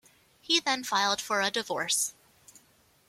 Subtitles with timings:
[0.41, 2.15] He then filed for a divorce.